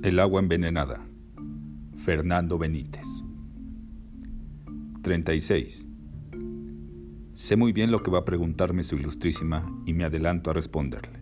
[0.00, 1.04] El agua envenenada.
[1.96, 3.04] Fernando Benítez.
[5.02, 5.88] 36.
[7.32, 11.18] Sé muy bien lo que va a preguntarme su ilustrísima y me adelanto a responderle.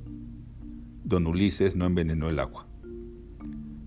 [1.04, 2.68] Don Ulises no envenenó el agua.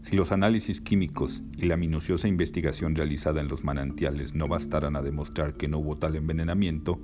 [0.02, 5.03] Si los análisis químicos y la minuciosa investigación realizada en los manantiales no bastaran a
[5.03, 6.99] demostrar que no hubo tal envenenamiento,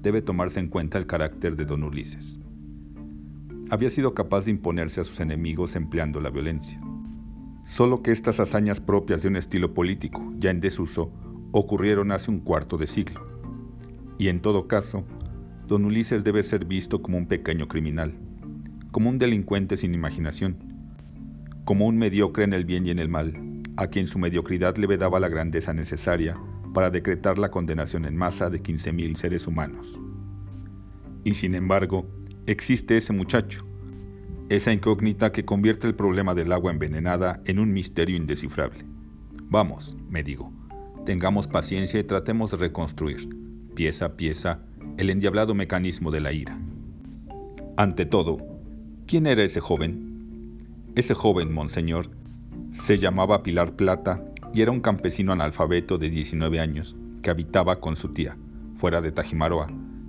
[0.00, 2.40] debe tomarse en cuenta el carácter de don Ulises.
[3.68, 6.80] Había sido capaz de imponerse a sus enemigos empleando la violencia
[7.66, 11.10] Solo que estas hazañas propias de un estilo político ya en desuso
[11.50, 13.26] ocurrieron hace un cuarto de siglo.
[14.18, 15.04] Y en todo caso,
[15.66, 18.14] don Ulises debe ser visto como un pequeño criminal,
[18.92, 20.56] como un delincuente sin imaginación,
[21.64, 23.34] como un mediocre en el bien y en el mal,
[23.76, 26.38] a quien su mediocridad le vedaba la grandeza necesaria
[26.72, 29.98] para decretar la condenación en masa de 15.000 seres humanos.
[31.24, 32.06] Y sin embargo,
[32.46, 33.66] existe ese muchacho,
[34.48, 38.84] esa incógnita que convierte el problema del agua envenenada en un misterio indescifrable.
[39.48, 40.52] Vamos, me digo,
[41.04, 43.28] tengamos paciencia y tratemos de reconstruir,
[43.74, 44.60] pieza a pieza,
[44.98, 46.58] el endiablado mecanismo de la ira.
[47.76, 48.38] Ante todo,
[49.06, 50.62] ¿quién era ese joven?
[50.94, 52.10] Ese joven, monseñor,
[52.70, 57.96] se llamaba Pilar Plata y era un campesino analfabeto de 19 años que habitaba con
[57.96, 58.36] su tía,
[58.76, 59.66] fuera de Tajimaroa,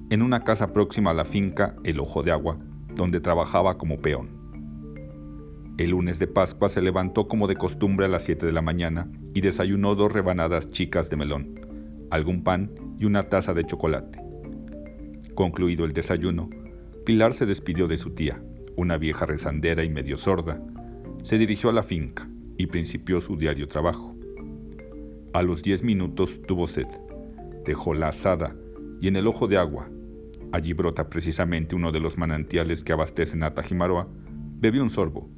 [0.10, 2.60] en una casa próxima a la finca El Ojo de Agua,
[2.98, 4.30] donde trabajaba como peón.
[5.78, 9.10] El lunes de Pascua se levantó como de costumbre a las 7 de la mañana
[9.34, 11.54] y desayunó dos rebanadas chicas de melón,
[12.10, 14.20] algún pan y una taza de chocolate.
[15.36, 16.50] Concluido el desayuno,
[17.06, 18.42] Pilar se despidió de su tía,
[18.76, 20.60] una vieja rezandera y medio sorda.
[21.22, 24.16] Se dirigió a la finca y principió su diario trabajo.
[25.34, 26.88] A los diez minutos tuvo sed.
[27.66, 28.56] Dejó la asada
[29.00, 29.90] y en el ojo de agua,
[30.52, 34.08] allí brota precisamente uno de los manantiales que abastecen a Tajimaroa,
[34.60, 35.30] bebió un sorbo,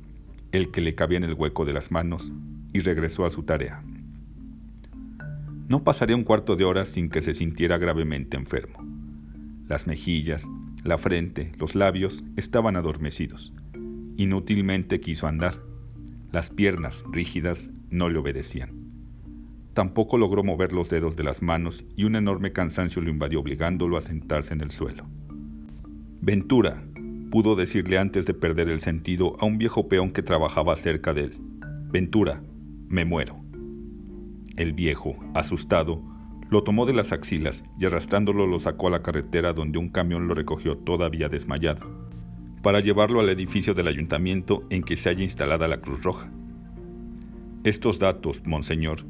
[0.51, 2.31] el que le cabía en el hueco de las manos,
[2.73, 3.83] y regresó a su tarea.
[5.67, 8.79] No pasaría un cuarto de hora sin que se sintiera gravemente enfermo.
[9.67, 10.47] Las mejillas,
[10.83, 13.53] la frente, los labios estaban adormecidos.
[14.17, 15.55] Inútilmente quiso andar.
[16.31, 18.78] Las piernas, rígidas, no le obedecían.
[19.73, 23.97] Tampoco logró mover los dedos de las manos y un enorme cansancio lo invadió obligándolo
[23.97, 25.05] a sentarse en el suelo.
[26.21, 26.83] Ventura,
[27.31, 31.25] pudo decirle antes de perder el sentido a un viejo peón que trabajaba cerca de
[31.25, 31.37] él.
[31.91, 32.41] Ventura,
[32.87, 33.37] me muero.
[34.57, 36.01] El viejo, asustado,
[36.49, 40.27] lo tomó de las axilas y arrastrándolo lo sacó a la carretera donde un camión
[40.27, 41.85] lo recogió todavía desmayado,
[42.63, 46.31] para llevarlo al edificio del ayuntamiento en que se halla instalada la Cruz Roja.
[47.63, 49.05] Estos datos, monseñor,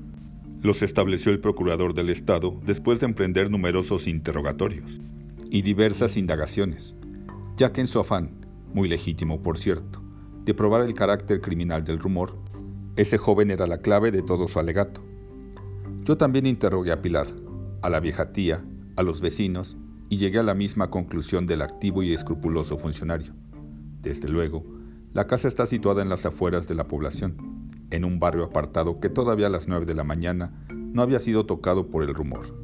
[0.61, 4.99] los estableció el procurador del Estado después de emprender numerosos interrogatorios
[5.49, 6.95] y diversas indagaciones,
[7.55, 10.01] ya que en su afán, muy legítimo por cierto,
[10.43, 12.37] de probar el carácter criminal del rumor,
[12.97, 15.01] ese joven era la clave de todo su alegato.
[16.03, 17.27] Yo también interrogué a Pilar,
[17.81, 18.63] a la vieja tía,
[18.97, 19.77] a los vecinos,
[20.09, 23.33] y llegué a la misma conclusión del activo y escrupuloso funcionario.
[24.01, 24.65] Desde luego,
[25.13, 27.58] la casa está situada en las afueras de la población,
[27.91, 31.45] en un barrio apartado que todavía a las nueve de la mañana no había sido
[31.45, 32.55] tocado por el rumor.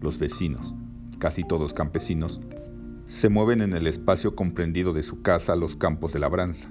[0.00, 0.74] Los vecinos,
[1.18, 2.40] casi todos campesinos,
[3.06, 6.70] se mueven en el espacio comprendido de su casa los campos de labranza,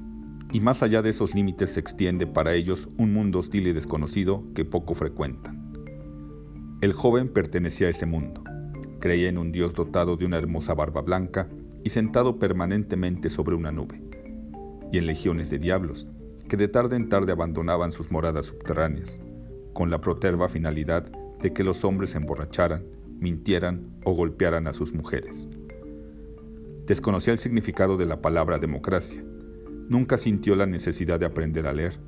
[0.51, 4.43] y más allá de esos límites se extiende para ellos un mundo hostil y desconocido
[4.53, 5.57] que poco frecuentan.
[6.81, 8.43] El joven pertenecía a ese mundo,
[8.99, 11.49] creía en un Dios dotado de una hermosa barba blanca
[11.83, 14.01] y sentado permanentemente sobre una nube,
[14.91, 16.07] y en legiones de diablos,
[16.47, 19.19] que de tarde en tarde abandonaban sus moradas subterráneas,
[19.73, 22.83] con la proterva finalidad de que los hombres se emborracharan,
[23.19, 25.47] mintieran o golpearan a sus mujeres.
[26.85, 29.23] Desconocía el significado de la palabra democracia,
[29.89, 31.99] nunca sintió la necesidad de aprender a leer,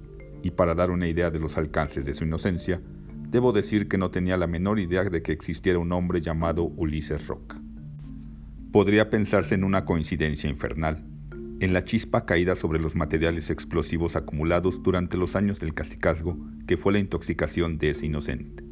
[0.41, 2.81] y para dar una idea de los alcances de su inocencia,
[3.29, 7.27] debo decir que no tenía la menor idea de que existiera un hombre llamado Ulises
[7.27, 7.61] Roca.
[8.71, 11.08] Podría pensarse en una coincidencia infernal,
[11.59, 16.77] en la chispa caída sobre los materiales explosivos acumulados durante los años del casicazgo que
[16.77, 18.63] fue la intoxicación de ese inocente.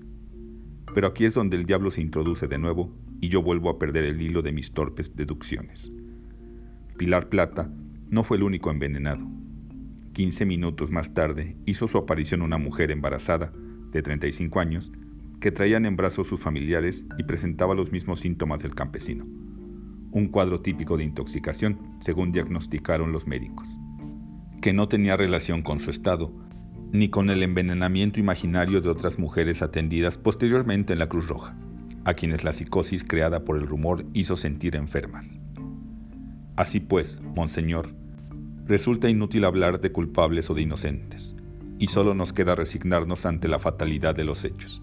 [0.93, 4.05] Pero aquí es donde el diablo se introduce de nuevo y yo vuelvo a perder
[4.05, 5.91] el hilo de mis torpes deducciones.
[6.97, 7.69] Pilar Plata
[8.09, 9.27] no fue el único envenenado.
[10.13, 13.51] Quince minutos más tarde hizo su aparición una mujer embarazada,
[13.91, 14.91] de 35 años,
[15.41, 19.25] que traían en brazos sus familiares y presentaba los mismos síntomas del campesino
[20.17, 23.67] un cuadro típico de intoxicación, según diagnosticaron los médicos,
[24.61, 26.33] que no tenía relación con su estado,
[26.91, 31.55] ni con el envenenamiento imaginario de otras mujeres atendidas posteriormente en la Cruz Roja,
[32.05, 35.37] a quienes la psicosis creada por el rumor hizo sentir enfermas.
[36.55, 37.93] Así pues, Monseñor,
[38.65, 41.35] resulta inútil hablar de culpables o de inocentes.
[41.79, 44.81] y solo nos queda resignarnos ante la fatalidad de los hechos.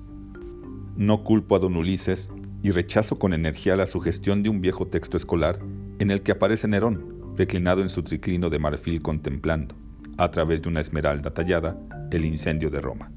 [0.96, 2.31] No culpo a don Ulises
[2.64, 5.58] y rechazo con energía la sugestión de un viejo texto escolar
[5.99, 9.75] en el que aparece Nerón, reclinado en su triclino de marfil contemplando,
[10.16, 11.78] a través de una esmeralda tallada,
[12.11, 13.12] el incendio de Roma.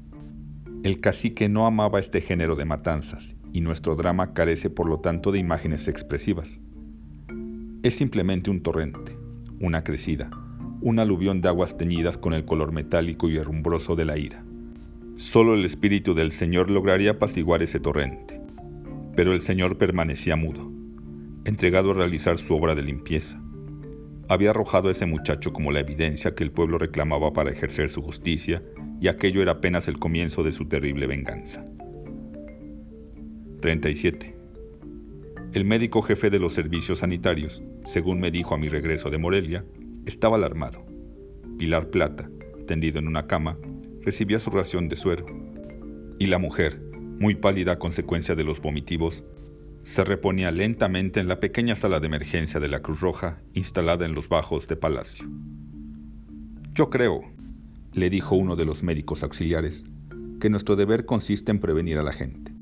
[0.82, 5.32] El cacique no amaba este género de matanzas y nuestro drama carece por lo tanto
[5.32, 6.60] de imágenes expresivas.
[7.82, 9.16] Es simplemente un torrente,
[9.60, 10.30] una crecida,
[10.82, 14.44] un aluvión de aguas teñidas con el color metálico y herrumbroso de la ira.
[15.16, 18.37] Solo el Espíritu del Señor lograría apaciguar ese torrente.
[19.18, 20.70] Pero el Señor permanecía mudo,
[21.44, 23.42] entregado a realizar su obra de limpieza.
[24.28, 28.00] Había arrojado a ese muchacho como la evidencia que el pueblo reclamaba para ejercer su
[28.00, 28.62] justicia,
[29.00, 31.66] y aquello era apenas el comienzo de su terrible venganza.
[33.60, 34.36] 37.
[35.52, 39.64] El médico jefe de los servicios sanitarios, según me dijo a mi regreso de Morelia,
[40.06, 40.86] estaba alarmado.
[41.58, 42.30] Pilar Plata,
[42.68, 43.58] tendido en una cama,
[44.02, 45.26] recibía su ración de suero.
[46.20, 46.87] Y la mujer,
[47.18, 49.24] muy pálida a consecuencia de los vomitivos,
[49.82, 54.14] se reponía lentamente en la pequeña sala de emergencia de la Cruz Roja instalada en
[54.14, 55.26] los bajos de Palacio.
[56.74, 57.22] Yo creo,
[57.92, 59.84] le dijo uno de los médicos auxiliares,
[60.40, 62.52] que nuestro deber consiste en prevenir a la gente.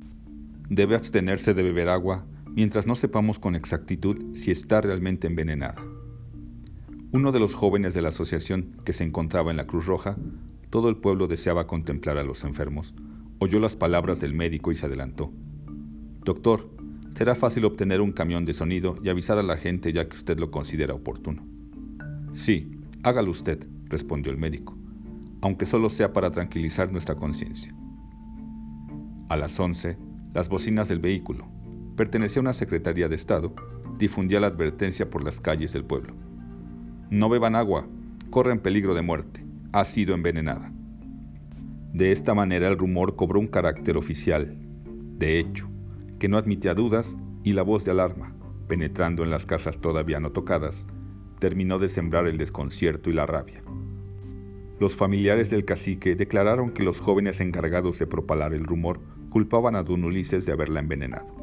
[0.70, 5.82] Debe abstenerse de beber agua mientras no sepamos con exactitud si está realmente envenenada.
[7.12, 10.16] Uno de los jóvenes de la asociación que se encontraba en la Cruz Roja,
[10.70, 12.94] todo el pueblo deseaba contemplar a los enfermos,
[13.38, 15.32] oyó las palabras del médico y se adelantó.
[16.24, 16.70] Doctor,
[17.10, 20.38] será fácil obtener un camión de sonido y avisar a la gente ya que usted
[20.38, 21.46] lo considera oportuno.
[22.32, 22.70] Sí,
[23.02, 24.76] hágalo usted, respondió el médico,
[25.40, 27.74] aunque solo sea para tranquilizar nuestra conciencia.
[29.28, 29.98] A las once,
[30.34, 31.46] las bocinas del vehículo,
[31.96, 33.54] pertenecía a una secretaría de Estado,
[33.98, 36.14] difundía la advertencia por las calles del pueblo.
[37.10, 37.86] No beban agua,
[38.30, 40.72] corren peligro de muerte, ha sido envenenada.
[41.96, 44.54] De esta manera el rumor cobró un carácter oficial,
[45.16, 45.66] de hecho,
[46.18, 48.36] que no admitía dudas y la voz de alarma,
[48.68, 50.84] penetrando en las casas todavía no tocadas,
[51.38, 53.62] terminó de sembrar el desconcierto y la rabia.
[54.78, 59.00] Los familiares del cacique declararon que los jóvenes encargados de propalar el rumor
[59.30, 61.34] culpaban a don Ulises de haberla envenenado.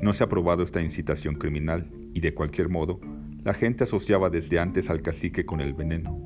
[0.00, 2.98] No se ha probado esta incitación criminal y de cualquier modo,
[3.44, 6.18] la gente asociaba desde antes al cacique con el veneno.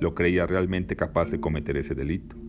[0.00, 2.41] Lo creía realmente capaz de cometer ese delito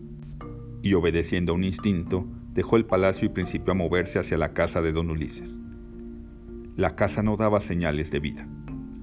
[0.84, 4.82] y obedeciendo a un instinto, dejó el palacio y principió a moverse hacia la casa
[4.82, 5.58] de don Ulises.
[6.76, 8.46] La casa no daba señales de vida.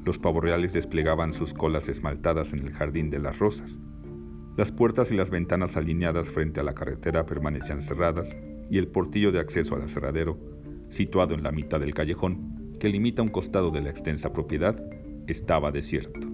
[0.06, 3.80] Los pavorreales desplegaban sus colas esmaltadas en el jardín de las rosas.
[4.58, 8.38] Las puertas y las ventanas alineadas frente a la carretera permanecían cerradas
[8.70, 10.38] y el portillo de acceso al aserradero,
[10.88, 14.80] situado en la mitad del callejón, que limita un costado de la extensa propiedad,
[15.26, 16.28] estaba desierto.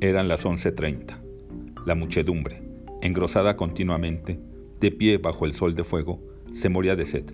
[0.00, 1.84] Eran las 11.30.
[1.84, 2.69] La muchedumbre,
[3.02, 4.38] engrosada continuamente,
[4.80, 7.24] de pie bajo el sol de fuego, se moría de sed,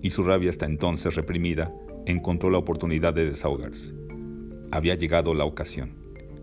[0.00, 1.72] y su rabia hasta entonces reprimida
[2.06, 3.94] encontró la oportunidad de desahogarse.
[4.70, 5.94] Había llegado la ocasión,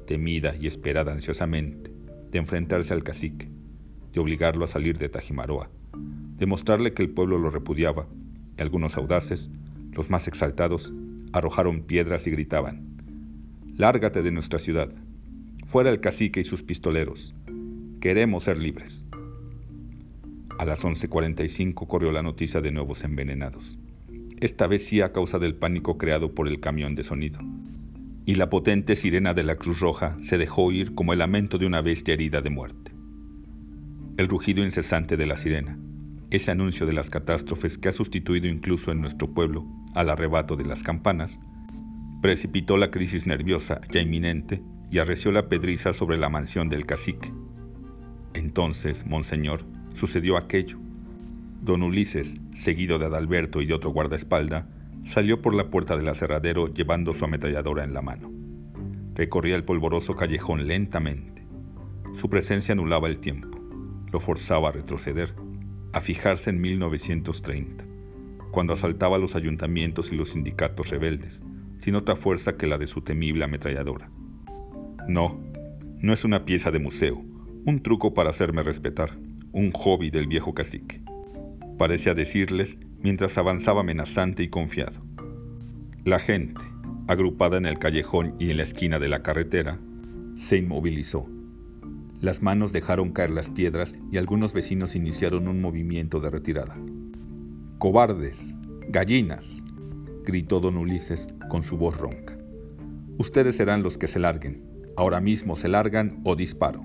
[0.07, 1.91] temida y esperada ansiosamente,
[2.31, 3.49] de enfrentarse al cacique,
[4.13, 5.69] de obligarlo a salir de Tajimaroa,
[6.37, 8.07] de mostrarle que el pueblo lo repudiaba,
[8.57, 9.49] y algunos audaces,
[9.91, 10.93] los más exaltados,
[11.33, 12.87] arrojaron piedras y gritaban,
[13.77, 14.93] Lárgate de nuestra ciudad,
[15.65, 17.33] fuera el cacique y sus pistoleros,
[18.01, 19.05] Queremos ser libres.
[20.57, 23.77] A las 11.45 corrió la noticia de nuevos envenenados.
[24.39, 27.39] Esta vez sí a causa del pánico creado por el camión de sonido.
[28.25, 31.67] Y la potente sirena de la Cruz Roja se dejó oír como el lamento de
[31.67, 32.91] una bestia herida de muerte.
[34.17, 35.77] El rugido incesante de la sirena,
[36.31, 40.65] ese anuncio de las catástrofes que ha sustituido incluso en nuestro pueblo al arrebato de
[40.65, 41.39] las campanas,
[42.23, 47.31] precipitó la crisis nerviosa ya inminente y arreció la pedriza sobre la mansión del cacique.
[48.33, 50.77] Entonces, monseñor, sucedió aquello.
[51.61, 54.67] Don Ulises, seguido de Adalberto y de otro guardaespalda,
[55.03, 58.31] salió por la puerta del aserradero llevando su ametralladora en la mano.
[59.15, 61.45] Recorría el polvoroso callejón lentamente.
[62.13, 63.49] Su presencia anulaba el tiempo,
[64.11, 65.33] lo forzaba a retroceder,
[65.93, 67.83] a fijarse en 1930,
[68.51, 71.41] cuando asaltaba los ayuntamientos y los sindicatos rebeldes,
[71.77, 74.09] sin otra fuerza que la de su temible ametralladora.
[75.07, 75.39] No,
[75.99, 77.23] no es una pieza de museo,
[77.65, 79.17] un truco para hacerme respetar,
[79.51, 81.01] un hobby del viejo cacique.
[81.77, 85.01] Parecía decirles mientras avanzaba amenazante y confiado.
[86.03, 86.61] La gente,
[87.07, 89.79] agrupada en el callejón y en la esquina de la carretera,
[90.35, 91.27] se inmovilizó.
[92.19, 96.77] Las manos dejaron caer las piedras y algunos vecinos iniciaron un movimiento de retirada.
[97.77, 98.55] ¡Cobardes!
[98.89, 99.63] ¡Gallinas!
[100.23, 102.37] gritó don Ulises con su voz ronca.
[103.17, 104.63] Ustedes serán los que se larguen.
[104.95, 106.83] Ahora mismo se largan o disparo.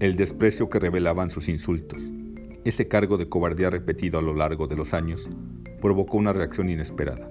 [0.00, 2.10] El desprecio que revelaban sus insultos,
[2.64, 5.28] ese cargo de cobardía repetido a lo largo de los años,
[5.82, 7.28] provocó una reacción inesperada.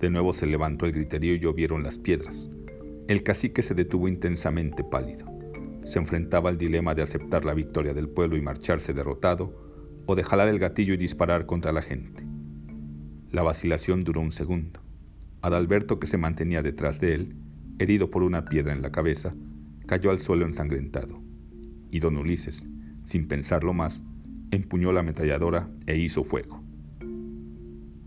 [0.00, 2.50] De nuevo se levantó el griterío y llovieron las piedras.
[3.08, 5.24] El cacique se detuvo intensamente pálido.
[5.84, 9.54] Se enfrentaba al dilema de aceptar la victoria del pueblo y marcharse derrotado,
[10.04, 12.22] o de jalar el gatillo y disparar contra la gente.
[13.30, 14.78] La vacilación duró un segundo.
[15.40, 17.36] Adalberto, que se mantenía detrás de él,
[17.78, 19.34] herido por una piedra en la cabeza,
[19.86, 21.23] cayó al suelo ensangrentado
[21.94, 22.66] y don Ulises,
[23.04, 24.02] sin pensarlo más,
[24.50, 26.60] empuñó la ametralladora e hizo fuego.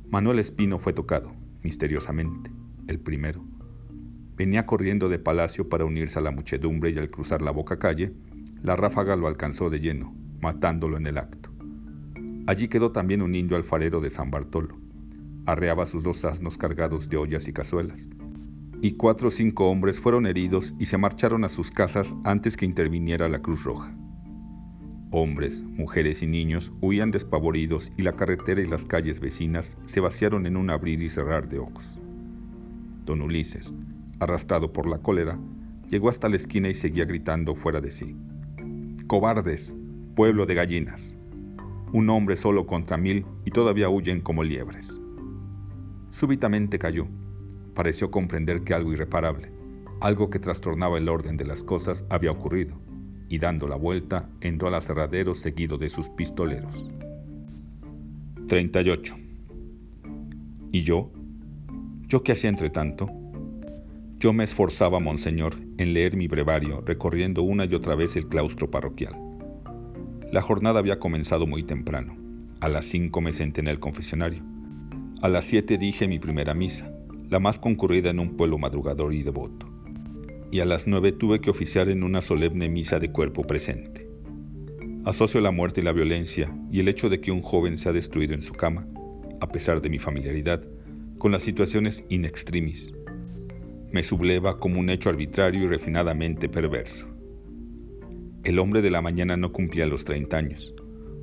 [0.10, 2.51] Manuel Espino fue tocado, misteriosamente,
[2.88, 3.46] el primero.
[4.36, 8.12] Venía corriendo de palacio para unirse a la muchedumbre y al cruzar la boca calle,
[8.62, 11.53] la ráfaga lo alcanzó de lleno, matándolo en el acto.
[12.46, 14.75] Allí quedó también un indio alfarero de San Bartolo.
[15.46, 18.10] Arreaba sus dos asnos cargados de ollas y cazuelas
[18.81, 22.65] y cuatro o cinco hombres fueron heridos y se marcharon a sus casas antes que
[22.65, 23.96] interviniera la Cruz Roja.
[25.10, 30.46] Hombres, mujeres y niños huían despavoridos y la carretera y las calles vecinas se vaciaron
[30.46, 32.00] en un abrir y cerrar de ojos.
[33.05, 33.74] Don Ulises,
[34.19, 35.39] arrastrado por la cólera,
[35.89, 38.17] llegó hasta la esquina y seguía gritando fuera de sí.
[39.07, 39.75] Cobardes,
[40.15, 41.17] pueblo de gallinas.
[41.93, 45.00] Un hombre solo contra mil y todavía huyen como liebres.
[46.10, 47.07] Súbitamente cayó
[47.77, 49.51] pareció comprender que algo irreparable,
[50.01, 52.81] algo que trastornaba el orden de las cosas, había ocurrido,
[53.29, 56.91] y dando la vuelta, entró al aserradero seguido de sus pistoleros.
[58.48, 59.13] 38.
[60.72, 61.12] ¿Y yo?
[62.07, 63.12] ¿Yo qué hacía entre tanto?
[64.17, 68.72] Yo me esforzaba, monseñor, en leer mi brevario, recorriendo una y otra vez el claustro
[68.72, 69.15] parroquial.
[70.31, 72.17] La jornada había comenzado muy temprano.
[72.60, 74.41] A las cinco me senté en el confesionario.
[75.22, 76.97] A las siete dije mi primera misa
[77.29, 79.67] la más concurrida en un pueblo madrugador y devoto.
[80.50, 84.07] Y a las nueve tuve que oficiar en una solemne misa de cuerpo presente.
[85.03, 87.93] Asocio la muerte y la violencia y el hecho de que un joven se ha
[87.93, 88.88] destruido en su cama,
[89.41, 90.63] a pesar de mi familiaridad,
[91.17, 92.93] con las situaciones in extremis.
[93.91, 97.07] Me subleva como un hecho arbitrario y refinadamente perverso.
[98.43, 100.74] El hombre de la mañana no cumplía los 30 años.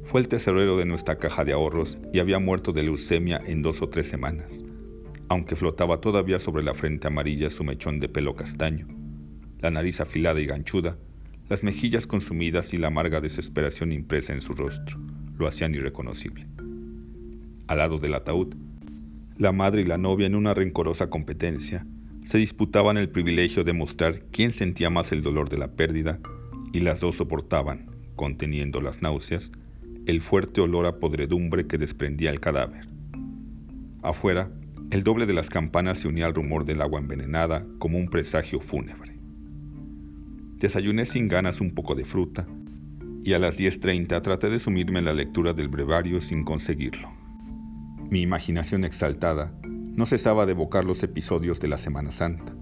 [0.03, 3.81] Fue el tesorero de nuestra caja de ahorros y había muerto de leucemia en dos
[3.81, 4.65] o tres semanas
[5.35, 8.87] aunque flotaba todavía sobre la frente amarilla su mechón de pelo castaño,
[9.59, 10.97] la nariz afilada y ganchuda,
[11.49, 14.99] las mejillas consumidas y la amarga desesperación impresa en su rostro
[15.37, 16.47] lo hacían irreconocible.
[17.67, 18.55] Al lado del ataúd,
[19.37, 21.85] la madre y la novia en una rencorosa competencia
[22.25, 26.21] se disputaban el privilegio de mostrar quién sentía más el dolor de la pérdida
[26.73, 29.51] y las dos soportaban, conteniendo las náuseas,
[30.07, 32.87] el fuerte olor a podredumbre que desprendía el cadáver.
[34.03, 34.51] Afuera,
[34.95, 38.61] el doble de las campanas se unía al rumor del agua envenenada como un presagio
[38.61, 39.19] fúnebre.
[40.61, 42.47] Desayuné sin ganas un poco de fruta
[43.25, 47.11] y a las 10.30 traté de sumirme en la lectura del brevario sin conseguirlo.
[48.09, 52.55] Mi imaginación exaltada no cesaba de evocar los episodios de la Semana Santa.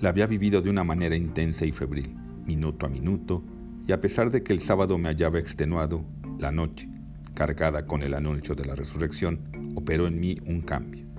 [0.00, 2.12] La había vivido de una manera intensa y febril,
[2.44, 3.44] minuto a minuto,
[3.86, 6.04] y a pesar de que el sábado me hallaba extenuado,
[6.40, 6.88] la noche,
[7.34, 11.11] cargada con el anuncio de la resurrección, operó en mí un cambio.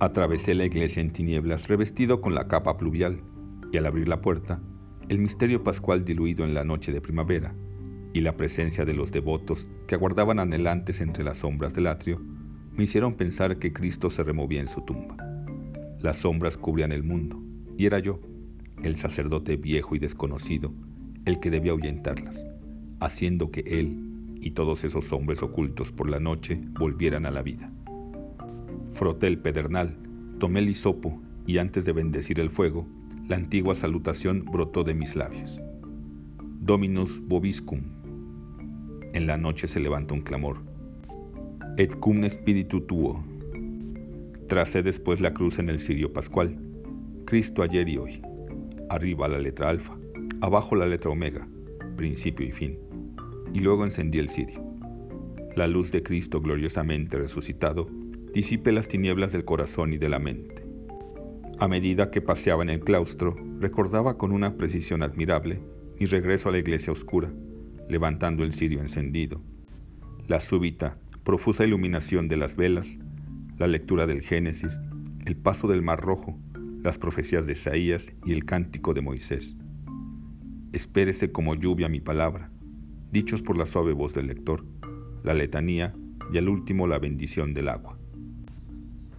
[0.00, 3.20] Atravesé la iglesia en tinieblas, revestido con la capa pluvial,
[3.70, 4.58] y al abrir la puerta,
[5.10, 7.54] el misterio pascual diluido en la noche de primavera,
[8.14, 12.18] y la presencia de los devotos que aguardaban anhelantes entre las sombras del atrio,
[12.72, 15.18] me hicieron pensar que Cristo se removía en su tumba.
[15.98, 17.38] Las sombras cubrían el mundo,
[17.76, 18.20] y era yo,
[18.82, 20.72] el sacerdote viejo y desconocido,
[21.26, 22.48] el que debía ahuyentarlas,
[23.00, 27.70] haciendo que Él y todos esos hombres ocultos por la noche volvieran a la vida.
[28.94, 29.96] Froté el pedernal,
[30.38, 32.86] tomé el hisopo y antes de bendecir el fuego,
[33.28, 35.60] la antigua salutación brotó de mis labios.
[36.60, 37.80] Dominus vobiscum.
[39.12, 40.58] En la noche se levanta un clamor.
[41.76, 43.24] Et cum spiritu tuo.
[44.48, 46.58] Tracé después la cruz en el cirio pascual.
[47.24, 48.22] Cristo ayer y hoy.
[48.88, 49.96] Arriba la letra alfa,
[50.40, 51.48] abajo la letra omega,
[51.96, 52.78] principio y fin.
[53.54, 54.62] Y luego encendí el cirio.
[55.54, 57.88] La luz de Cristo gloriosamente resucitado
[58.32, 60.64] disipe las tinieblas del corazón y de la mente.
[61.58, 65.60] A medida que paseaba en el claustro, recordaba con una precisión admirable
[65.98, 67.30] mi regreso a la iglesia oscura,
[67.88, 69.42] levantando el cirio encendido,
[70.26, 72.98] la súbita, profusa iluminación de las velas,
[73.58, 74.78] la lectura del Génesis,
[75.26, 76.38] el paso del Mar Rojo,
[76.82, 79.56] las profecías de Isaías y el cántico de Moisés.
[80.72, 82.50] Espérese como lluvia mi palabra,
[83.12, 84.64] dichos por la suave voz del lector,
[85.24, 85.94] la letanía
[86.32, 87.99] y al último la bendición del agua.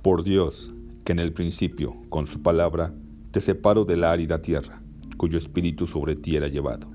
[0.01, 0.73] Por Dios,
[1.05, 2.91] que en el principio, con su palabra,
[3.29, 4.81] te separo de la árida tierra,
[5.15, 6.87] cuyo espíritu sobre ti era llevado.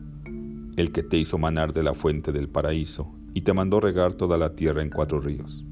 [0.77, 4.37] el que te hizo manar de la fuente del paraíso y te mandó regar toda
[4.37, 5.65] la tierra en cuatro ríos,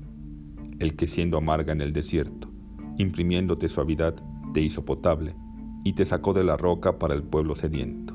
[0.79, 2.49] el que siendo amarga en el desierto,
[2.99, 4.15] imprimiéndote suavidad,
[4.55, 5.35] te hizo potable
[5.83, 8.15] y te sacó de la roca para el pueblo sediento.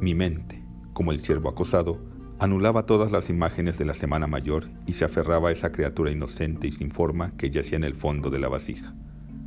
[0.00, 0.60] Mi mente,
[0.92, 1.98] como el ciervo acosado,
[2.38, 6.68] anulaba todas las imágenes de la Semana Mayor y se aferraba a esa criatura inocente
[6.68, 8.94] y sin forma que yacía en el fondo de la vasija,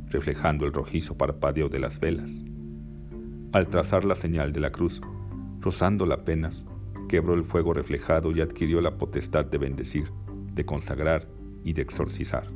[0.08, 2.42] reflejando el rojizo parpadeo de las velas.
[3.52, 5.00] Al trazar la señal de la cruz,
[5.60, 6.66] rozándola apenas,
[7.08, 10.10] quebró el fuego reflejado y adquirió la potestad de bendecir,
[10.54, 11.28] de consagrar
[11.64, 12.48] y de exorcizar.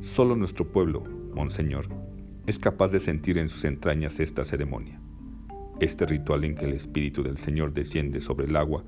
[0.00, 1.02] Solo nuestro pueblo,
[1.34, 1.88] Monseñor,
[2.46, 5.00] es capaz de sentir en sus entrañas esta ceremonia
[5.84, 8.84] este ritual en que el Espíritu del Señor desciende sobre el agua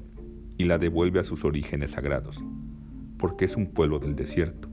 [0.57, 2.41] y la devuelve a sus orígenes sagrados,
[3.19, 4.69] porque es un pueblo del desierto,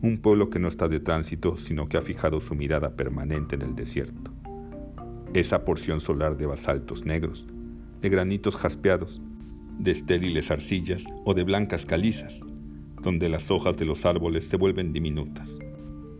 [0.00, 3.62] un pueblo que no está de tránsito, sino que ha fijado su mirada permanente en
[3.62, 4.32] el desierto.
[5.34, 7.44] Esa porción solar de basaltos negros,
[8.00, 9.20] de granitos jaspeados,
[9.80, 12.40] de estériles arcillas o de blancas calizas,
[13.02, 15.58] donde las hojas de los árboles se vuelven diminutas,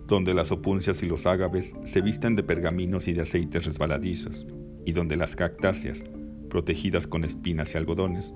[0.08, 4.44] donde las opuncias y los ágaves se visten de pergaminos y de aceites resbaladizos,
[4.88, 6.02] y donde las cactáceas,
[6.48, 8.32] protegidas con espinas y algodones,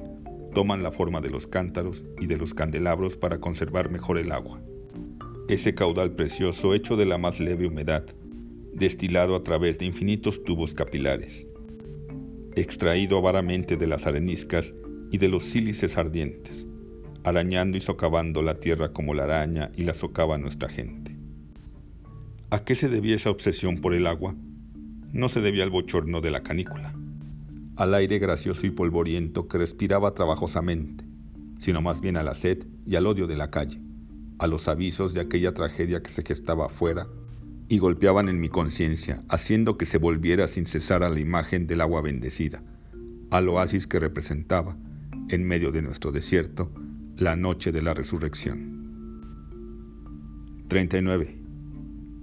[0.52, 4.61] toman la forma de los cántaros y de los candelabros para conservar mejor el agua.
[5.49, 8.04] Ese caudal precioso hecho de la más leve humedad,
[8.75, 11.49] destilado a través de infinitos tubos capilares,
[12.54, 14.75] extraído avaramente de las areniscas
[15.11, 16.68] y de los sílices ardientes,
[17.25, 21.16] arañando y socavando la tierra como la araña y la socava nuestra gente.
[22.50, 24.37] ¿A qué se debía esa obsesión por el agua?
[25.12, 26.95] No se debía al bochorno de la canícula,
[27.76, 31.04] al aire gracioso y polvoriento que respiraba trabajosamente,
[31.59, 33.81] sino más bien a la sed y al odio de la calle,
[34.38, 37.07] a los avisos de aquella tragedia que se gestaba afuera
[37.69, 41.83] y golpeaban en mi conciencia, haciendo que se volviera sin cesar a la imagen del
[41.83, 42.62] agua bendecida,
[43.31, 44.77] al oasis que representaba,
[45.29, 46.70] en medio de nuestro desierto,
[47.16, 48.72] la noche de la resurrección.
[50.68, 51.38] 39.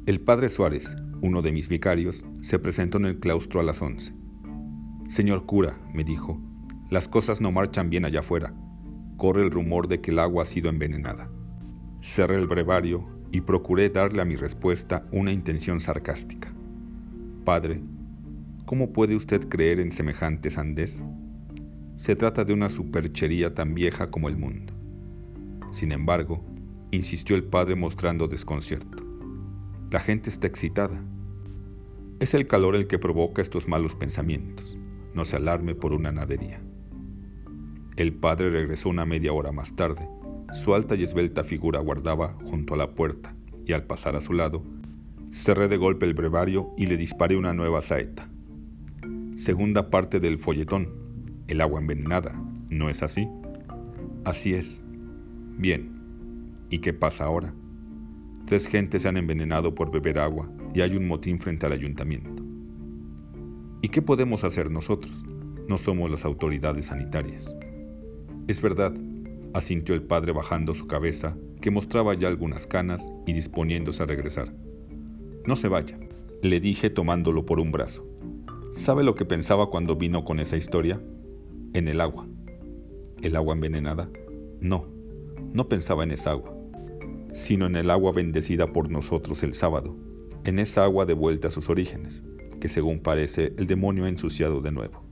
[0.06, 0.88] El padre Suárez,
[1.22, 4.14] uno de mis vicarios, se presentó en el claustro a las once.
[5.08, 6.40] Señor cura, me dijo,
[6.90, 8.54] las cosas no marchan bien allá afuera.
[9.18, 11.30] Corre el rumor de que el agua ha sido envenenada.
[12.02, 16.54] Cerré el brevario y procuré darle a mi respuesta una intención sarcástica.
[17.46, 17.82] Padre,
[18.66, 21.04] ¿cómo puede usted creer en semejante sandez?
[21.98, 24.74] Se trata de una superchería tan vieja como el mundo.
[25.72, 26.44] Sin embargo,
[26.92, 28.99] insistió el padre mostrando desconcierto.
[29.92, 31.02] La gente está excitada.
[32.20, 34.78] Es el calor el que provoca estos malos pensamientos.
[35.16, 36.62] No se alarme por una nadería.
[37.96, 40.08] El padre regresó una media hora más tarde.
[40.64, 43.34] Su alta y esbelta figura guardaba junto a la puerta
[43.66, 44.62] y al pasar a su lado,
[45.32, 48.30] cerré de golpe el brevario y le disparé una nueva saeta.
[49.38, 50.90] Segunda parte del folletón.
[51.48, 52.40] El agua envenenada.
[52.70, 53.28] ¿No es así?
[54.24, 54.84] Así es.
[55.58, 55.90] Bien.
[56.70, 57.56] ¿Y qué pasa ahora?
[58.50, 62.42] Tres gentes se han envenenado por beber agua y hay un motín frente al ayuntamiento.
[63.84, 65.24] ¿Y qué podemos hacer nosotros?
[65.68, 67.56] No somos las autoridades sanitarias.
[68.48, 68.92] Es verdad,
[69.54, 74.52] asintió el padre bajando su cabeza, que mostraba ya algunas canas y disponiéndose a regresar.
[75.46, 76.00] No se vaya,
[76.42, 78.04] le dije tomándolo por un brazo.
[78.72, 81.00] ¿Sabe lo que pensaba cuando vino con esa historia?
[81.74, 82.28] En el agua.
[83.22, 84.10] ¿El agua envenenada?
[84.60, 84.88] No,
[85.54, 86.59] no pensaba en esa agua
[87.34, 89.96] sino en el agua bendecida por nosotros el sábado,
[90.46, 92.24] en esa agua de vuelta a sus orígenes,
[92.60, 95.04] que según parece el demonio ha ensuciado de nuevo.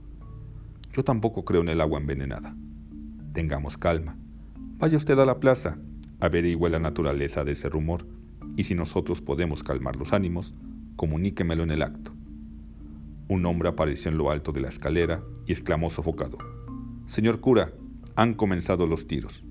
[0.92, 2.54] Yo tampoco creo en el agua envenenada.
[3.32, 4.16] Tengamos calma.
[4.78, 5.78] Vaya usted a la plaza,
[6.20, 8.06] averigüe la naturaleza de ese rumor,
[8.56, 10.54] y si nosotros podemos calmar los ánimos,
[10.96, 12.12] comuníquemelo en el acto.
[13.28, 16.38] Un hombre apareció en lo alto de la escalera y exclamó sofocado,
[17.06, 17.72] Señor cura,
[18.16, 19.44] han comenzado los tiros.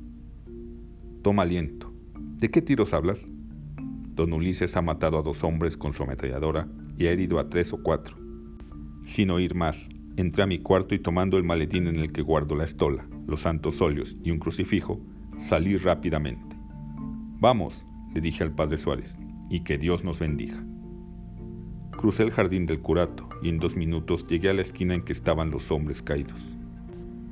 [1.22, 1.87] Toma aliento.
[2.38, 3.32] ¿De qué tiros hablas?
[4.13, 7.73] Don Ulises ha matado a dos hombres con su ametralladora y ha herido a tres
[7.73, 8.15] o cuatro.
[9.06, 12.56] Sin oír más, entré a mi cuarto y tomando el maletín en el que guardo
[12.56, 15.02] la estola, los santos óleos y un crucifijo,
[15.39, 16.56] salí rápidamente.
[17.39, 19.17] Vamos, le dije al padre Suárez,
[19.50, 20.63] y que Dios nos bendiga.
[21.97, 25.13] Crucé el jardín del curato y en dos minutos llegué a la esquina en que
[25.13, 26.56] estaban los hombres caídos.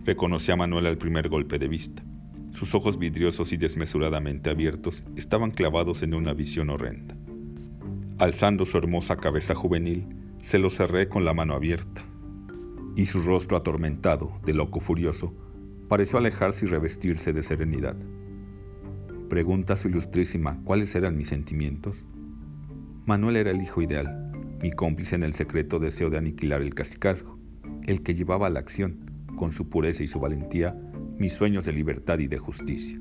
[0.03, 2.04] Reconocí a Manuel al primer golpe de vista.
[2.55, 7.17] Sus ojos vidriosos y desmesuradamente abiertos estaban clavados en una visión horrenda.
[8.17, 10.07] Alzando su hermosa cabeza juvenil,
[10.41, 12.01] se lo cerré con la mano abierta,
[12.95, 15.33] y su rostro atormentado, de loco furioso,
[15.89, 17.97] pareció alejarse y revestirse de serenidad.
[19.27, 22.05] Pregunta su ilustrísima cuáles eran mis sentimientos.
[23.05, 27.37] Manuel era el hijo ideal, mi cómplice en el secreto deseo de aniquilar el casicazgo,
[27.83, 30.73] el que llevaba a la acción, con su pureza y su valentía,
[31.17, 32.99] mis sueños de libertad y de justicia.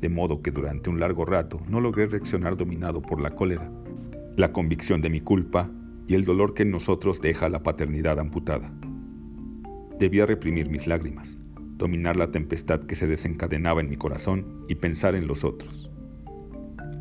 [0.00, 3.70] De modo que durante un largo rato no logré reaccionar dominado por la cólera,
[4.36, 5.70] la convicción de mi culpa
[6.06, 8.72] y el dolor que en nosotros deja la paternidad amputada.
[9.98, 11.38] Debía reprimir mis lágrimas,
[11.76, 15.90] dominar la tempestad que se desencadenaba en mi corazón y pensar en los otros.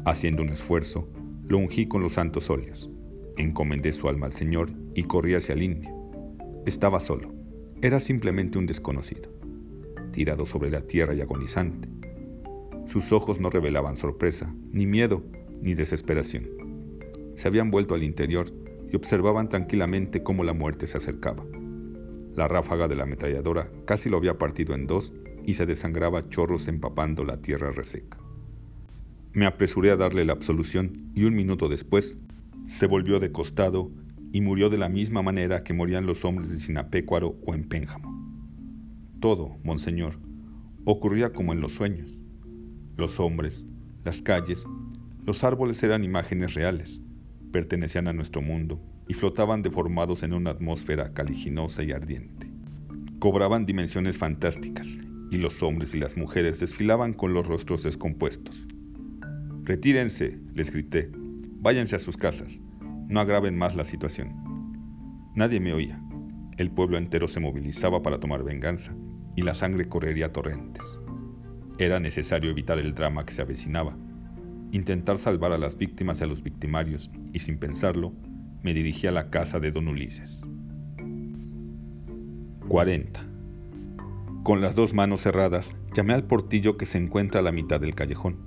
[0.06, 1.10] Haciendo un esfuerzo,
[1.48, 2.90] lo ungí con los santos óleos,
[3.38, 5.90] encomendé su alma al Señor y corrí hacia el indio.
[6.66, 7.34] Estaba solo,
[7.82, 9.35] era simplemente un desconocido,
[10.16, 11.90] tirado sobre la tierra y agonizante.
[12.86, 15.24] Sus ojos no revelaban sorpresa, ni miedo,
[15.62, 16.48] ni desesperación.
[17.36, 18.48] Se habían vuelto al interior
[18.90, 21.44] y observaban tranquilamente cómo la muerte se acercaba.
[22.34, 25.12] La ráfaga de la ametralladora casi lo había partido en dos
[25.46, 28.18] y se desangraba chorros empapando la tierra reseca.
[29.34, 32.16] Me apresuré a darle la absolución y un minuto después
[32.68, 33.92] se volvió de costado
[34.32, 38.25] y murió de la misma manera que morían los hombres de Sinapecuaro o en Pénjamo.
[39.26, 40.20] Todo, monseñor,
[40.84, 42.20] ocurría como en los sueños.
[42.96, 43.68] Los hombres,
[44.04, 44.68] las calles,
[45.26, 47.02] los árboles eran imágenes reales,
[47.52, 52.52] pertenecían a nuestro mundo y flotaban deformados en una atmósfera caliginosa y ardiente.
[53.18, 58.68] Cobraban dimensiones fantásticas y los hombres y las mujeres desfilaban con los rostros descompuestos.
[59.64, 61.10] Retírense, les grité,
[61.62, 62.62] váyanse a sus casas,
[63.08, 64.36] no agraven más la situación.
[65.34, 66.00] Nadie me oía.
[66.58, 68.96] El pueblo entero se movilizaba para tomar venganza
[69.36, 71.00] y la sangre correría a torrentes.
[71.78, 73.98] Era necesario evitar el drama que se avecinaba,
[74.72, 78.14] intentar salvar a las víctimas y a los victimarios, y sin pensarlo,
[78.64, 80.42] me dirigí a la casa de don Ulises.
[82.68, 83.26] 40.
[84.44, 87.96] Con las dos manos cerradas, llamé al portillo que se encuentra a la mitad del
[87.96, 88.38] callejón.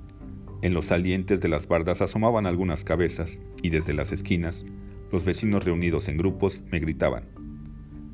[0.62, 4.64] En los salientes de las bardas asomaban algunas cabezas y desde las esquinas,
[5.12, 7.24] los vecinos reunidos en grupos me gritaban,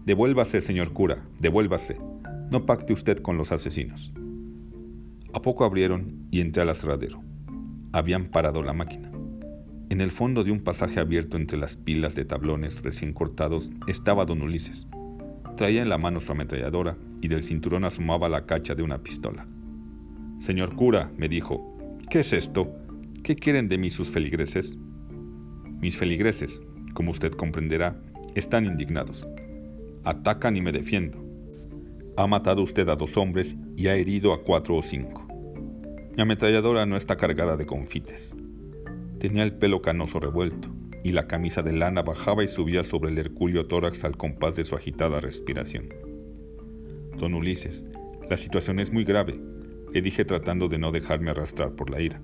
[0.05, 1.99] Devuélvase, señor cura, devuélvase,
[2.55, 4.13] no pacte usted con los asesinos.
[5.33, 7.21] A poco abrieron y entré al aserradero.
[7.91, 9.11] Habían parado la máquina.
[9.91, 14.25] En el fondo de un pasaje abierto entre las pilas de tablones recién cortados estaba
[14.25, 14.87] don Ulises.
[15.57, 19.49] Traía en la mano su ametralladora y del cinturón asomaba la cacha de una pistola.
[20.39, 21.77] Señor cura, me dijo,
[22.09, 22.73] ¿qué es esto?
[23.25, 24.79] ¿Qué quieren de mí sus feligreses?
[25.81, 26.63] Mis feligreses,
[26.93, 28.01] como usted comprenderá,
[28.37, 29.27] están indignados.
[30.05, 31.24] Atacan y me defiendo.
[32.17, 35.27] Ha matado usted a dos hombres y ha herido a cuatro o cinco.
[36.17, 38.37] Mi ametralladora no está cargada de confites.
[39.19, 40.69] Tenía el pelo canoso revuelto,
[41.03, 44.63] y la camisa de lana bajaba y subía sobre el hercúleo tórax al compás de
[44.63, 45.89] su agitada respiración.
[47.19, 47.85] Don Ulises,
[48.31, 49.41] la situación es muy grave,
[49.93, 52.21] le dije tratando de no dejarme arrastrar por la ira.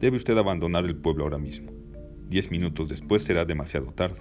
[0.00, 1.72] Debe usted abandonar el pueblo ahora mismo.
[2.28, 4.20] Diez minutos después será demasiado tarde.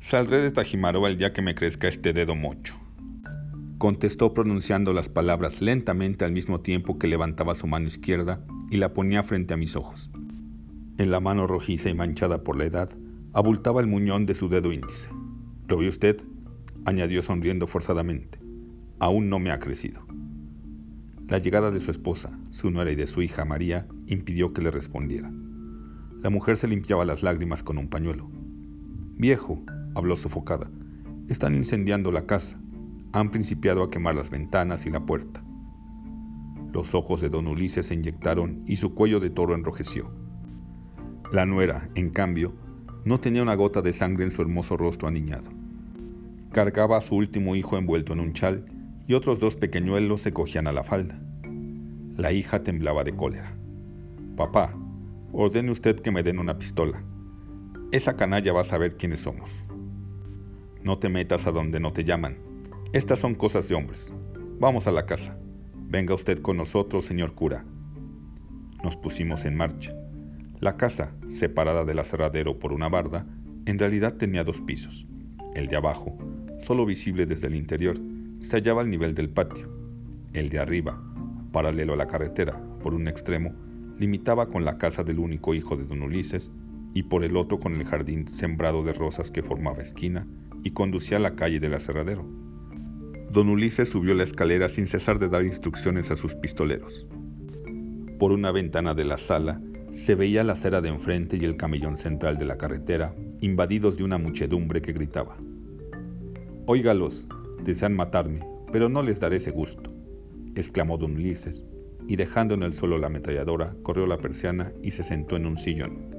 [0.00, 2.74] Saldré de Tajimaroa el día que me crezca este dedo mocho.
[3.80, 8.92] Contestó pronunciando las palabras lentamente al mismo tiempo que levantaba su mano izquierda y la
[8.92, 10.10] ponía frente a mis ojos.
[10.98, 12.90] En la mano rojiza y manchada por la edad,
[13.32, 15.08] abultaba el muñón de su dedo índice.
[15.66, 16.22] ¿Lo ve usted?
[16.84, 18.38] añadió sonriendo forzadamente.
[18.98, 20.02] Aún no me ha crecido.
[21.26, 24.70] La llegada de su esposa, su nuera y de su hija María impidió que le
[24.70, 25.32] respondiera.
[26.20, 28.30] La mujer se limpiaba las lágrimas con un pañuelo.
[29.16, 29.64] Viejo,
[29.94, 30.70] habló sofocada,
[31.30, 32.60] están incendiando la casa.
[33.12, 35.42] Han principiado a quemar las ventanas y la puerta.
[36.72, 40.12] Los ojos de don Ulises se inyectaron y su cuello de toro enrojeció.
[41.32, 42.54] La nuera, en cambio,
[43.04, 45.50] no tenía una gota de sangre en su hermoso rostro aniñado.
[46.52, 48.66] Cargaba a su último hijo envuelto en un chal
[49.08, 51.20] y otros dos pequeñuelos se cogían a la falda.
[52.16, 53.56] La hija temblaba de cólera.
[54.36, 54.76] Papá,
[55.32, 57.02] ordene usted que me den una pistola.
[57.90, 59.64] Esa canalla va a saber quiénes somos.
[60.84, 62.49] No te metas a donde no te llaman.
[62.92, 64.12] Estas son cosas de hombres.
[64.58, 65.38] Vamos a la casa.
[65.76, 67.64] Venga usted con nosotros, señor cura.
[68.82, 69.92] Nos pusimos en marcha.
[70.58, 73.28] La casa, separada del aserradero por una barda,
[73.66, 75.06] en realidad tenía dos pisos.
[75.54, 76.18] El de abajo,
[76.58, 77.96] solo visible desde el interior,
[78.40, 79.70] se hallaba al nivel del patio.
[80.32, 81.00] El de arriba,
[81.52, 83.54] paralelo a la carretera, por un extremo,
[84.00, 86.50] limitaba con la casa del único hijo de don Ulises
[86.92, 90.26] y por el otro con el jardín sembrado de rosas que formaba esquina
[90.64, 92.49] y conducía a la calle del aserradero.
[93.32, 97.06] Don Ulises subió la escalera sin cesar de dar instrucciones a sus pistoleros.
[98.18, 99.60] Por una ventana de la sala
[99.92, 104.02] se veía la acera de enfrente y el camellón central de la carretera, invadidos de
[104.02, 105.36] una muchedumbre que gritaba.
[106.66, 107.28] Óigalos,
[107.62, 109.92] desean matarme, pero no les daré ese gusto,
[110.56, 111.62] exclamó don Ulises,
[112.08, 115.56] y dejando en el suelo la ametralladora, corrió la persiana y se sentó en un
[115.56, 116.16] sillón.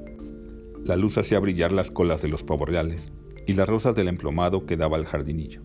[0.86, 3.12] La luz hacía brillar las colas de los pavorreales
[3.46, 5.62] y las rosas del emplomado que daba al jardinillo.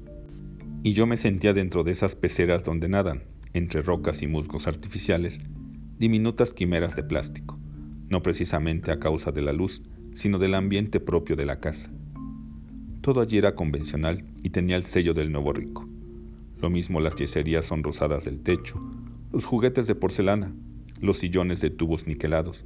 [0.82, 5.40] Y yo me sentía dentro de esas peceras donde nadan, entre rocas y musgos artificiales,
[5.98, 7.58] diminutas quimeras de plástico,
[8.08, 9.82] no precisamente a causa de la luz,
[10.14, 11.90] sino del ambiente propio de la casa.
[13.00, 15.88] Todo allí era convencional y tenía el sello del nuevo rico.
[16.60, 18.80] Lo mismo las yeserías son rosadas del techo,
[19.32, 20.54] los juguetes de porcelana,
[21.00, 22.64] los sillones de tubos niquelados,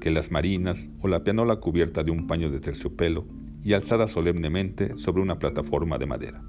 [0.00, 3.26] que las marinas o la pianola cubierta de un paño de terciopelo
[3.62, 6.42] y alzada solemnemente sobre una plataforma de madera.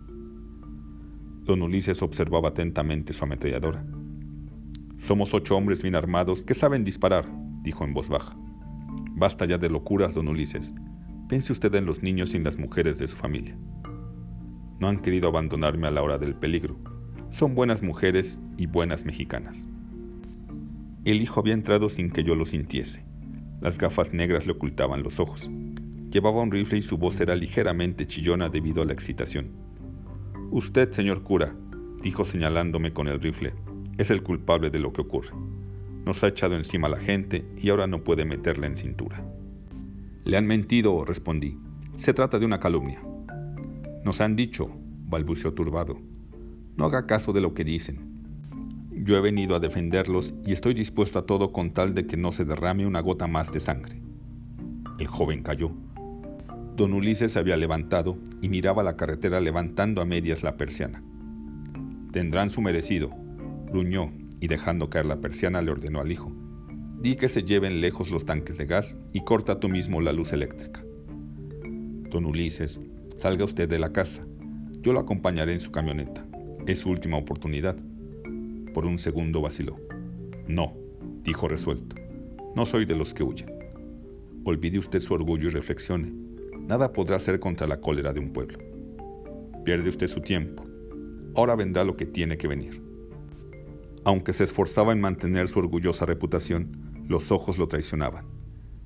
[1.47, 3.81] Don Ulises observaba atentamente su ametralladora.
[4.97, 7.25] Somos ocho hombres bien armados que saben disparar,
[7.63, 8.36] dijo en voz baja.
[9.15, 10.73] Basta ya de locuras, don Ulises.
[11.29, 13.57] Piense usted en los niños y en las mujeres de su familia.
[14.81, 16.77] No han querido abandonarme a la hora del peligro.
[17.29, 19.69] Son buenas mujeres y buenas mexicanas.
[21.05, 23.05] El hijo había entrado sin que yo lo sintiese.
[23.62, 25.49] Las gafas negras le ocultaban los ojos.
[26.12, 29.66] Llevaba un rifle y su voz era ligeramente chillona debido a la excitación.
[30.51, 31.53] Usted, señor cura,
[32.01, 33.53] dijo señalándome con el rifle,
[33.97, 35.31] es el culpable de lo que ocurre.
[36.05, 39.21] Nos ha echado encima a la gente y ahora no puede meterla en cintura.
[40.23, 41.57] Le han mentido, respondí.
[41.97, 43.01] Se trata de una calumnia.
[44.05, 44.69] Nos han dicho,
[45.10, 45.97] balbuceó turbado.
[46.77, 48.07] No haga caso de lo que dicen.
[48.91, 52.31] Yo he venido a defenderlos y estoy dispuesto a todo con tal de que no
[52.31, 54.01] se derrame una gota más de sangre.
[54.97, 55.71] El joven cayó.
[56.77, 61.03] Don Ulises se había levantado y miraba la carretera levantando a medias la persiana.
[62.11, 63.09] Tendrán su merecido,
[63.71, 66.31] gruñó y dejando caer la persiana le ordenó al hijo.
[67.01, 70.33] Di que se lleven lejos los tanques de gas y corta tú mismo la luz
[70.33, 70.83] eléctrica.
[72.11, 72.79] Don Ulises,
[73.15, 74.27] salga usted de la casa.
[74.81, 76.27] Yo lo acompañaré en su camioneta.
[76.67, 77.75] Es su última oportunidad.
[78.75, 79.77] Por un segundo vaciló.
[80.47, 80.75] No,
[81.23, 81.95] dijo resuelto.
[82.55, 83.51] No soy de los que huyen.
[84.43, 86.26] Olvide usted su orgullo y reflexione.
[86.67, 88.60] Nada podrá hacer contra la cólera de un pueblo.
[89.63, 90.65] Pierde usted su tiempo.
[91.36, 92.82] Ahora vendrá lo que tiene que venir.
[94.03, 98.25] Aunque se esforzaba en mantener su orgullosa reputación, los ojos lo traicionaban.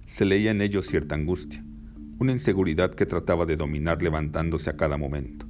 [0.06, 1.63] Se leía en ellos cierta angustia,
[2.20, 5.48] una inseguridad que trataba de dominar levantándose a cada momento,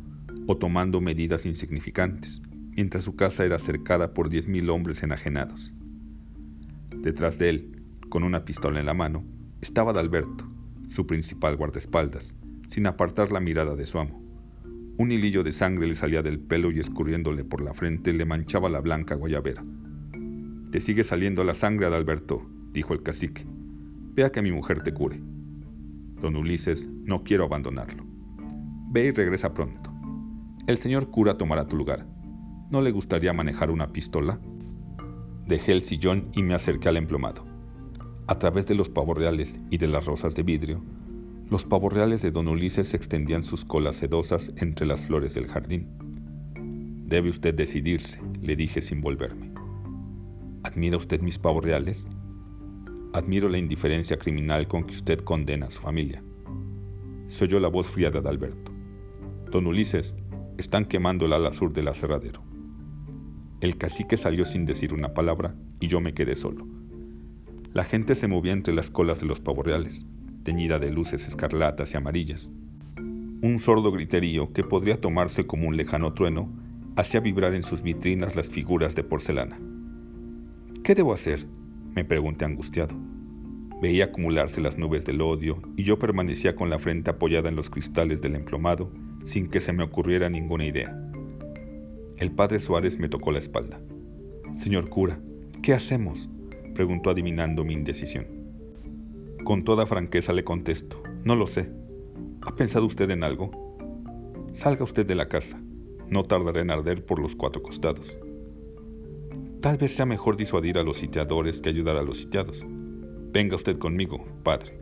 [0.47, 2.41] o tomando medidas insignificantes,
[2.75, 5.73] mientras su casa era cercada por diez mil hombres enajenados.
[6.95, 9.23] Detrás de él, con una pistola en la mano,
[9.61, 10.50] estaba Adalberto,
[10.91, 12.35] su principal guardaespaldas,
[12.67, 14.21] sin apartar la mirada de su amo.
[14.97, 18.69] Un hilillo de sangre le salía del pelo y escurriéndole por la frente le manchaba
[18.69, 19.63] la blanca guayabera.
[20.69, 23.45] Te sigue saliendo la sangre, Adalberto, dijo el cacique.
[24.15, 25.21] Vea que mi mujer te cure.
[26.21, 28.03] Don Ulises, no quiero abandonarlo.
[28.91, 29.93] Ve y regresa pronto.
[30.67, 32.05] El señor cura tomará tu lugar.
[32.69, 34.41] ¿No le gustaría manejar una pistola?
[35.47, 37.50] Dejé el sillón y me acerqué al emplomado.
[38.31, 40.81] A través de los pavos reales y de las rosas de vidrio,
[41.49, 45.89] los pavos reales de don Ulises extendían sus colas sedosas entre las flores del jardín.
[47.07, 49.51] Debe usted decidirse, le dije sin volverme.
[50.63, 52.09] ¿Admira usted mis pavos reales?
[53.11, 56.23] Admiro la indiferencia criminal con que usted condena a su familia.
[57.27, 58.71] Soy yo la voz fría de Adalberto.
[59.51, 60.15] Don Ulises,
[60.57, 62.41] están quemando el ala sur del aserradero.
[63.59, 66.80] El cacique salió sin decir una palabra y yo me quedé solo.
[67.73, 70.05] La gente se movía entre las colas de los pavos reales
[70.43, 72.51] teñida de luces escarlatas y amarillas.
[73.41, 76.49] Un sordo griterío que podría tomarse como un lejano trueno
[76.95, 79.59] hacía vibrar en sus vitrinas las figuras de porcelana.
[80.83, 81.45] ¿Qué debo hacer?
[81.95, 82.95] me pregunté angustiado.
[83.81, 87.69] Veía acumularse las nubes del odio y yo permanecía con la frente apoyada en los
[87.69, 88.91] cristales del emplomado
[89.23, 90.95] sin que se me ocurriera ninguna idea.
[92.17, 93.81] El padre Suárez me tocó la espalda.
[94.55, 95.19] Señor cura,
[95.61, 96.29] ¿qué hacemos?
[96.81, 98.25] Preguntó adivinando mi indecisión.
[99.43, 101.71] Con toda franqueza le contesto, no lo sé.
[102.41, 103.51] ¿Ha pensado usted en algo?
[104.55, 105.61] Salga usted de la casa.
[106.09, 108.17] No tardaré en arder por los cuatro costados.
[109.61, 112.65] Tal vez sea mejor disuadir a los sitiadores que ayudar a los sitiados.
[113.31, 114.79] Venga usted conmigo, padre.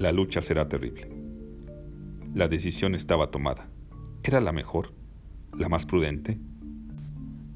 [0.00, 1.08] La lucha será terrible.
[2.34, 3.70] La decisión estaba tomada.
[4.24, 4.94] ¿Era la mejor?
[5.56, 6.40] ¿La más prudente?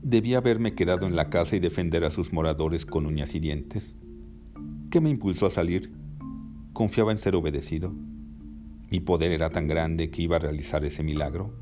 [0.03, 3.97] ¿Debía haberme quedado en la casa y defender a sus moradores con uñas y dientes?
[4.91, 5.93] ¿Qué me impulsó a salir
[6.73, 7.93] Confiaba en ser obedecido.
[8.91, 11.53] Mi poder era tan grande que iba a realizar ese milagro.